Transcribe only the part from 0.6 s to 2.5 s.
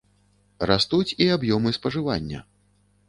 Растуць і аб'ёмы спажывання.